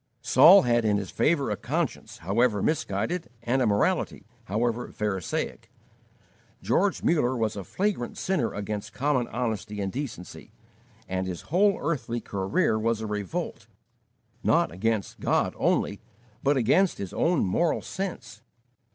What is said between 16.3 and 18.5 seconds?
but against his own moral sense.